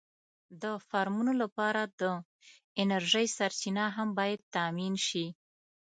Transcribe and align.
د 0.61 0.63
فارمونو 0.87 1.33
لپاره 1.41 1.81
د 2.01 2.03
انرژۍ 2.81 3.27
سرچینه 3.37 3.85
هم 3.95 4.07
باید 4.19 4.41
تأمېن 4.55 4.93
شي. 5.07 5.25